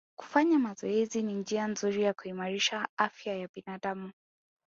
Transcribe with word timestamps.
Kufanya 0.19 0.59
mazoezi 0.59 1.23
ni 1.23 1.33
njia 1.33 1.67
nzuri 1.67 2.03
ya 2.03 2.13
kuimarisha 2.13 2.87
afya 2.97 3.35
ya 3.37 3.49
binadamu 3.55 4.11